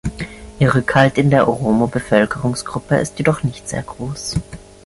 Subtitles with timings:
[0.57, 4.39] Ihr Rückhalt in der Oromo-Bevölkerungsgruppe ist jedoch nicht sehr groß.